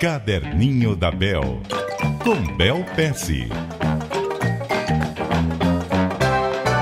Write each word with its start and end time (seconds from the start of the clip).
Caderninho 0.00 0.96
da 0.96 1.10
Bel, 1.10 1.60
com 2.24 2.56
Bel 2.56 2.82
Pesce. 2.96 3.50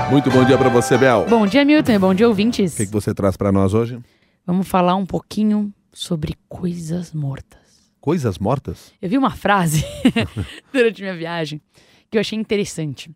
Muito 0.09 0.31
bom 0.31 0.45
dia 0.45 0.57
para 0.57 0.69
você, 0.69 0.97
Bel. 0.97 1.25
Bom 1.27 1.45
dia, 1.45 1.65
Milton. 1.65 1.99
Bom 1.99 2.13
dia, 2.13 2.29
ouvintes. 2.29 2.75
O 2.75 2.77
que, 2.77 2.85
que 2.85 2.93
você 2.93 3.13
traz 3.13 3.35
para 3.35 3.51
nós 3.51 3.73
hoje? 3.73 3.99
Vamos 4.45 4.69
falar 4.69 4.95
um 4.95 5.05
pouquinho 5.05 5.73
sobre 5.91 6.37
coisas 6.47 7.13
mortas. 7.13 7.91
Coisas 7.99 8.37
mortas? 8.37 8.93
Eu 9.01 9.09
vi 9.09 9.17
uma 9.17 9.31
frase 9.31 9.83
durante 10.71 11.01
minha 11.01 11.17
viagem 11.17 11.59
que 12.09 12.17
eu 12.17 12.21
achei 12.21 12.39
interessante. 12.39 13.11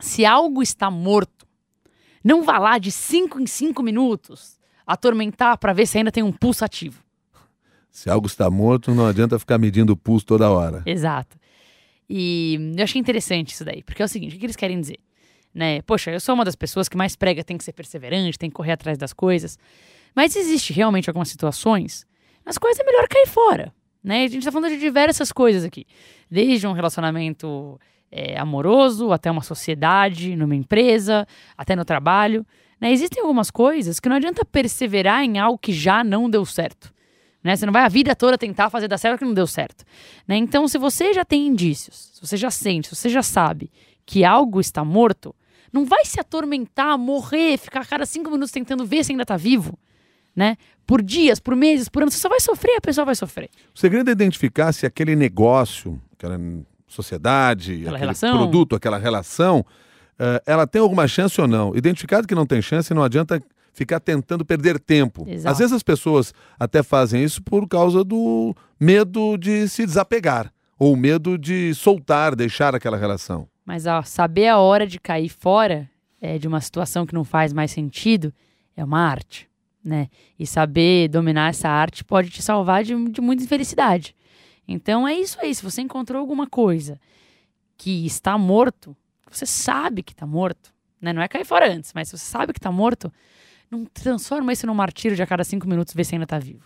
Se 0.00 0.26
algo 0.26 0.60
está 0.60 0.90
morto, 0.90 1.46
não 2.24 2.42
vá 2.42 2.58
lá 2.58 2.78
de 2.78 2.90
cinco 2.90 3.40
em 3.40 3.46
cinco 3.46 3.80
minutos 3.80 4.58
atormentar 4.84 5.56
para 5.58 5.72
ver 5.72 5.86
se 5.86 5.98
ainda 5.98 6.10
tem 6.10 6.24
um 6.24 6.32
pulso 6.32 6.64
ativo. 6.64 7.03
Se 7.94 8.10
algo 8.10 8.26
está 8.26 8.50
morto, 8.50 8.92
não 8.92 9.06
adianta 9.06 9.38
ficar 9.38 9.56
medindo 9.56 9.92
o 9.92 9.96
pulso 9.96 10.26
toda 10.26 10.50
hora. 10.50 10.82
Exato. 10.84 11.38
E 12.10 12.72
eu 12.76 12.82
achei 12.82 13.00
interessante 13.00 13.52
isso 13.52 13.64
daí, 13.64 13.84
porque 13.84 14.02
é 14.02 14.04
o 14.04 14.08
seguinte, 14.08 14.34
o 14.34 14.38
que 14.38 14.44
eles 14.44 14.56
querem 14.56 14.80
dizer? 14.80 14.98
Né? 15.54 15.80
Poxa, 15.82 16.10
eu 16.10 16.18
sou 16.18 16.34
uma 16.34 16.44
das 16.44 16.56
pessoas 16.56 16.88
que 16.88 16.96
mais 16.96 17.14
prega 17.14 17.44
tem 17.44 17.56
que 17.56 17.62
ser 17.62 17.72
perseverante, 17.72 18.36
tem 18.36 18.50
que 18.50 18.56
correr 18.56 18.72
atrás 18.72 18.98
das 18.98 19.12
coisas. 19.12 19.56
Mas 20.12 20.34
existe 20.34 20.72
realmente 20.72 21.08
algumas 21.08 21.28
situações 21.28 22.04
nas 22.44 22.58
quais 22.58 22.76
é 22.80 22.84
melhor 22.84 23.06
cair 23.06 23.28
fora. 23.28 23.72
Né? 24.02 24.24
A 24.24 24.26
gente 24.26 24.38
está 24.38 24.50
falando 24.50 24.72
de 24.72 24.80
diversas 24.80 25.30
coisas 25.30 25.62
aqui. 25.62 25.86
Desde 26.28 26.66
um 26.66 26.72
relacionamento 26.72 27.80
é, 28.10 28.36
amoroso, 28.36 29.12
até 29.12 29.30
uma 29.30 29.42
sociedade, 29.42 30.34
numa 30.34 30.56
empresa, 30.56 31.28
até 31.56 31.76
no 31.76 31.84
trabalho. 31.84 32.44
Né? 32.80 32.90
Existem 32.90 33.22
algumas 33.22 33.52
coisas 33.52 34.00
que 34.00 34.08
não 34.08 34.16
adianta 34.16 34.44
perseverar 34.44 35.22
em 35.22 35.38
algo 35.38 35.56
que 35.56 35.72
já 35.72 36.02
não 36.02 36.28
deu 36.28 36.44
certo. 36.44 36.92
Né? 37.44 37.54
Você 37.54 37.66
não 37.66 37.72
vai 37.72 37.84
a 37.84 37.88
vida 37.88 38.16
toda 38.16 38.38
tentar 38.38 38.70
fazer 38.70 38.88
dar 38.88 38.96
certo 38.96 39.18
que 39.18 39.24
não 39.26 39.34
deu 39.34 39.46
certo. 39.46 39.84
Né? 40.26 40.36
Então, 40.36 40.66
se 40.66 40.78
você 40.78 41.12
já 41.12 41.24
tem 41.24 41.46
indícios, 41.46 42.12
se 42.14 42.20
você 42.26 42.36
já 42.38 42.50
sente, 42.50 42.88
se 42.88 42.96
você 42.96 43.10
já 43.10 43.22
sabe 43.22 43.70
que 44.06 44.24
algo 44.24 44.60
está 44.60 44.82
morto, 44.82 45.34
não 45.70 45.84
vai 45.84 46.04
se 46.06 46.18
atormentar, 46.18 46.96
morrer, 46.96 47.58
ficar 47.58 47.82
a 47.82 47.84
cada 47.84 48.06
cinco 48.06 48.30
minutos 48.30 48.50
tentando 48.50 48.86
ver 48.86 49.04
se 49.04 49.12
ainda 49.12 49.22
está 49.24 49.36
vivo. 49.36 49.78
Né? 50.34 50.56
Por 50.86 51.02
dias, 51.02 51.38
por 51.38 51.54
meses, 51.54 51.88
por 51.88 52.02
anos, 52.02 52.14
você 52.14 52.20
só 52.20 52.28
vai 52.28 52.40
sofrer, 52.40 52.76
a 52.76 52.80
pessoa 52.80 53.04
vai 53.04 53.14
sofrer. 53.14 53.50
O 53.74 53.78
segredo 53.78 54.08
é 54.08 54.12
identificar 54.12 54.72
se 54.72 54.86
aquele 54.86 55.14
negócio, 55.14 56.00
aquela 56.16 56.38
sociedade, 56.88 57.72
Aquela 57.74 57.88
aquele 57.88 57.98
relação. 58.00 58.36
produto, 58.38 58.74
aquela 58.76 58.98
relação, 58.98 59.64
eh, 60.18 60.42
ela 60.46 60.66
tem 60.66 60.80
alguma 60.80 61.06
chance 61.06 61.40
ou 61.40 61.46
não. 61.46 61.74
Identificado 61.76 62.26
que 62.26 62.34
não 62.34 62.46
tem 62.46 62.60
chance, 62.62 62.92
não 62.94 63.02
adianta 63.02 63.42
ficar 63.74 64.00
tentando 64.00 64.44
perder 64.44 64.78
tempo. 64.78 65.26
Exato. 65.28 65.52
Às 65.52 65.58
vezes 65.58 65.72
as 65.72 65.82
pessoas 65.82 66.32
até 66.58 66.82
fazem 66.82 67.22
isso 67.22 67.42
por 67.42 67.68
causa 67.68 68.02
do 68.02 68.54
medo 68.80 69.36
de 69.36 69.68
se 69.68 69.84
desapegar 69.84 70.52
ou 70.78 70.96
medo 70.96 71.36
de 71.36 71.74
soltar, 71.74 72.34
deixar 72.34 72.74
aquela 72.74 72.96
relação. 72.96 73.48
Mas 73.64 73.86
ó, 73.86 74.02
saber 74.02 74.48
a 74.48 74.58
hora 74.58 74.86
de 74.86 75.00
cair 75.00 75.28
fora 75.28 75.90
é, 76.20 76.38
de 76.38 76.46
uma 76.46 76.60
situação 76.60 77.04
que 77.04 77.14
não 77.14 77.24
faz 77.24 77.52
mais 77.52 77.70
sentido 77.70 78.32
é 78.76 78.84
uma 78.84 79.00
arte, 79.00 79.48
né? 79.82 80.08
E 80.38 80.46
saber 80.46 81.08
dominar 81.08 81.50
essa 81.50 81.68
arte 81.68 82.04
pode 82.04 82.30
te 82.30 82.42
salvar 82.42 82.82
de, 82.84 82.94
de 83.10 83.20
muita 83.20 83.44
infelicidade. 83.44 84.14
Então 84.66 85.06
é 85.06 85.14
isso 85.14 85.38
aí. 85.40 85.54
Se 85.54 85.62
você 85.62 85.80
encontrou 85.82 86.20
alguma 86.20 86.46
coisa 86.46 87.00
que 87.76 88.06
está 88.06 88.36
morto, 88.38 88.96
você 89.30 89.46
sabe 89.46 90.02
que 90.02 90.12
está 90.12 90.26
morto, 90.26 90.72
né? 91.00 91.12
Não 91.12 91.22
é 91.22 91.28
cair 91.28 91.44
fora 91.44 91.70
antes, 91.70 91.92
mas 91.94 92.08
se 92.08 92.18
você 92.18 92.24
sabe 92.24 92.52
que 92.52 92.58
está 92.58 92.72
morto, 92.72 93.12
não 93.74 93.84
transforma 93.86 94.52
isso 94.52 94.66
num 94.66 94.74
martírio 94.74 95.16
de 95.16 95.22
a 95.22 95.26
cada 95.26 95.44
cinco 95.44 95.68
minutos 95.68 95.94
ver 95.94 96.04
se 96.04 96.14
ainda 96.14 96.24
está 96.24 96.38
vivo. 96.38 96.64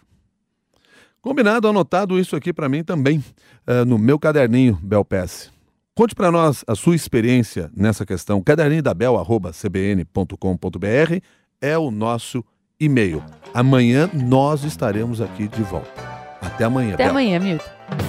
Combinado, 1.21 1.69
anotado 1.69 2.19
isso 2.19 2.37
aqui 2.37 2.53
para 2.53 2.69
mim 2.69 2.85
também, 2.85 3.23
eh, 3.67 3.85
no 3.85 3.99
meu 3.99 4.19
caderninho, 4.19 4.79
Belpes. 4.83 5.51
Conte 5.95 6.15
para 6.15 6.31
nós 6.31 6.65
a 6.67 6.75
sua 6.77 6.95
experiência 6.95 7.71
nessa 7.77 8.07
questão. 8.07 8.41
Caderninho 8.41 8.83
da 8.83 8.95
Bel@cbn.com.br 8.95 11.19
é 11.61 11.77
o 11.77 11.91
nosso 11.91 12.45
e-mail. 12.79 13.23
Amanhã 13.53 14.09
nós 14.15 14.63
estaremos 14.63 15.21
aqui 15.21 15.49
de 15.49 15.63
volta. 15.63 15.91
Até 16.41 16.65
amanhã. 16.65 16.95
Até 16.95 17.05
Bel. 17.05 17.11
amanhã, 17.11 17.41
Milton. 17.41 18.08